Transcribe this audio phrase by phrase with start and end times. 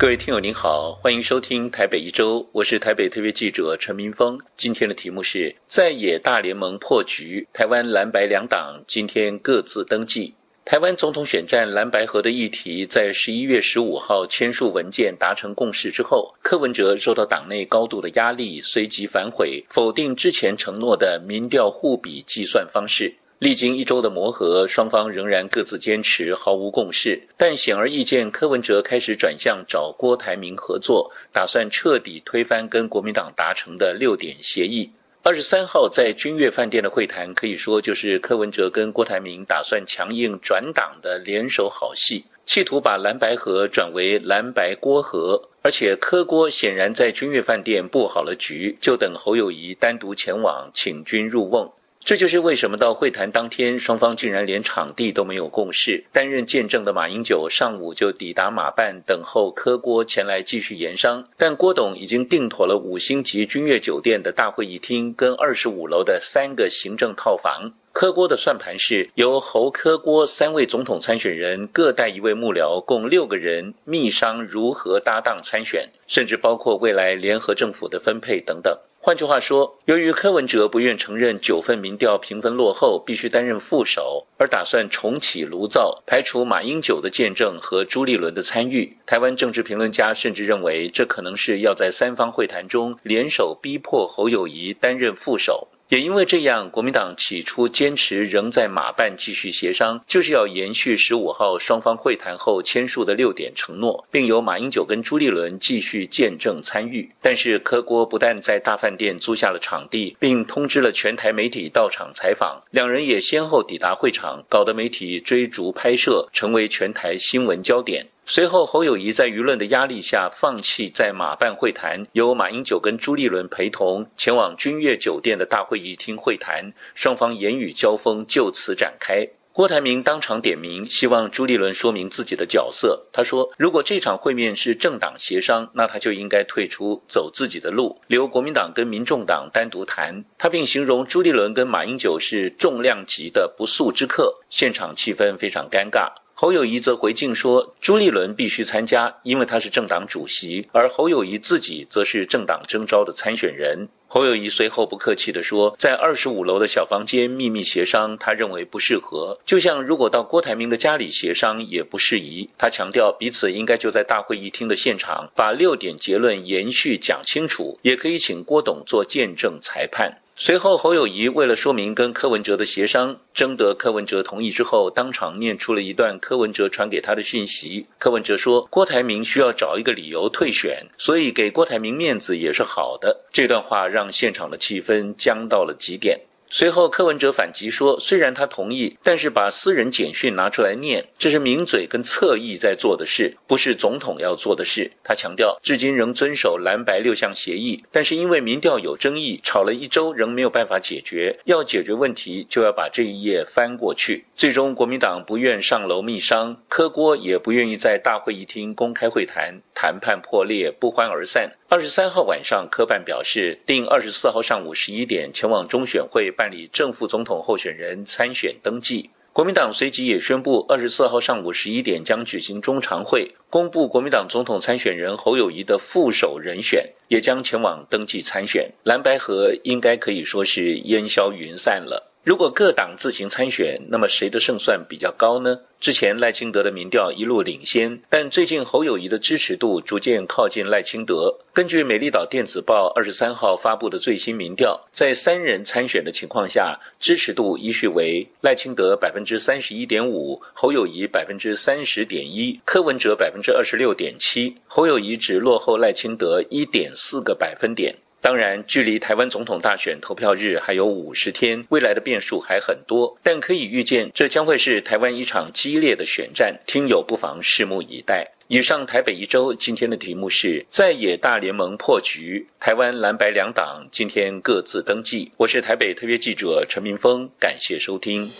[0.00, 4.38] 各位听友您好，欢迎收听台北一周，我是台北特约记者陈明峰。
[4.56, 10.32] 今天的题目是在野大联盟破局，台湾蓝白两党今天各自登记。
[10.64, 23.12] 台湾总统选战蓝白河的议题，在十一月十五号签署文件达成共识之后，柯文哲受到党内高度的压力，随即反悔，否定之前承诺的民调互比计算方式。
[23.38, 27.22] 历经一周的磨合，双方仍然各自坚持，毫无共识。
[27.36, 34.90] 但显而易见，柯文哲开始转向找郭台铭合作，打算彻底推翻跟国民党达成的六点协议。
[35.22, 45.48] 二十三号在君悦饭店的会谈，可以说就是柯文哲跟郭台铭打算强硬转党的联手好戏，企图把蓝白河转为蓝白郭河。
[45.62, 51.70] 而且柯郭显然在君悦饭店布好了局，就等侯友谊单独前往请君入瓮。
[52.08, 56.02] 这就是为什么到会谈当天，双方竟然连场地都没有共识。
[56.10, 61.28] 担任见证的马英九上午就抵达马办，等候柯郭前来继续研商。
[61.36, 67.72] 但郭董已经订妥了五星级君悦酒店的大会议厅跟二十五楼的三个行政套房。
[67.92, 78.78] 柯郭的算盘是由侯柯郭三位总统参选人各带一位幕僚，共六个人密商如何搭档参选，甚至包括未来联合政府的分配等等。
[79.00, 88.98] 换句话说，由于柯文哲不愿承认九份民调评分落后，必须担任副手，而打算重启炉灶，排除马英九的见证和朱立伦的参与。
[89.06, 95.68] 台湾政治评论家甚至认为，这可能是要在三方会谈中联手逼迫侯友谊担任副手。
[95.88, 107.10] 也因为这样，国民党起初坚持仍在马办继续协商，就是要延续十五号双方会谈后签署的六点承诺，并由马英九跟朱立伦继续见证参与。
[107.22, 118.08] 但是柯郭不但在大饭店租下了场地，并通知了全台媒体到场采访，两人也先后抵达会场，搞得媒体追逐拍摄，成为全台新闻焦点。
[118.30, 129.26] 随后，侯友谊在舆论的压力下放弃在马办会谈，由马英九跟朱立伦陪同前往君悦酒店的大会议厅会谈，双方言语交锋就此展开。
[129.54, 133.06] 郭台铭当场点名，希望朱立伦说明自己的角色。
[133.14, 146.12] 他说：“如果这场会面是政党协商，那他就应该退出，走自己的路，留国民党跟民众党单独谈。”他并形容朱立伦跟马英九是重量级的不速之客，现场气氛非常尴尬。
[146.40, 159.38] 侯友谊则回敬说：“朱立伦必须参加，因为他是政党主席，而侯友谊自己则是政党征召的参选人。”侯友谊随后不客气地说：“在二十五楼的小房间秘密协商，他认为不适合。
[159.44, 162.48] 就像如果到郭台铭的家里协商也不适宜。
[162.56, 177.86] 他强调，彼此应该就在大会议厅的现场，把六点结论延续讲清楚，也可以请郭董做见证裁判。”随后，侯友谊为了说明跟柯文哲的协商，征得柯文哲同意之后，当场念出了一段柯文哲传给他的讯息。
[177.98, 186.20] 柯文哲说：“郭台铭需要找一个理由退选，所以给郭台铭面子也是好的。”这段话让让现场的气氛僵到了极点。
[186.50, 201.38] 随后，柯文哲反击说：“虽然他同意，但是把私人简讯拿出来念，这是名嘴跟侧翼在做的事，不是总统要做的事。”他强调，至今仍遵守蓝白六项协议，但是因为民调有争议，吵了一周仍没有办法解决。
[201.44, 204.24] 要解决问题，就要把这一页翻过去。
[204.34, 211.52] 最终，国民党不愿上楼密商，柯郭也不愿意在大会议厅公开会谈，谈判破裂，不欢而散。
[211.70, 219.10] 二十三号晚上，科办表示，定二十四号上午十一点前往中选会办理正副总统候选人参选登记。
[219.34, 228.72] 国民党随即也宣布，二十四号上午十一点将举行中常会，公布国民党总统参选人侯友谊的副手人选，也将前往登记参选。
[228.82, 232.07] 蓝白河应该可以说是烟消云散了。
[232.28, 235.60] 如果各党自行参选，那么谁的胜算比较高呢？
[235.80, 241.34] 之前赖清德的民调一路领先，但最近侯友谊的支持度逐渐靠近赖清德。
[241.54, 257.96] 根据美丽岛电子报二十三号发布的最新民调，在三人参选的情况下，支持度依序为赖清德百分之三十一点五，侯友谊百分之三十点一，柯文哲百分之二十六点七，侯友谊只落后赖清德一点四个百分点。
[258.20, 263.16] 当然，距离台湾总统大选投票日还有五十天，未来的变数还很多。
[263.22, 268.32] 但可以预见，这将会是台湾一场激烈的选战，听友不妨拭目以待。
[268.48, 275.30] 以上台北一周今天的题目是在野大联盟破局，台湾蓝白两党今天各自登记。
[275.36, 278.30] 我是台北特约记者陈明峰，感谢收听。